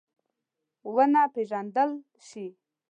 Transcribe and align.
ونه 0.95 1.23
پېژندل 1.33 1.91
شي. 2.27 2.45